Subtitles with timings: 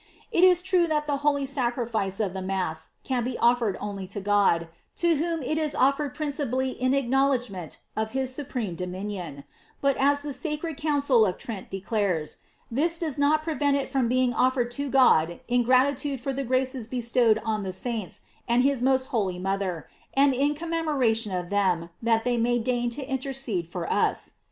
[0.31, 4.07] It is true that the holy sac rifice of the Mass can be offered only
[4.07, 9.43] to God, to whom it is offered principally in acknowledgment of his supreme dominion;
[9.79, 12.37] but as the sacred Council of Trent declares,*
[12.71, 16.87] this does not prevent it from being offered to God in gratitude for the graces
[16.87, 22.23] bestowed on the saints and his most holy mother, and in commemoration of them, that
[22.23, 24.31] they may deign to intercede for us.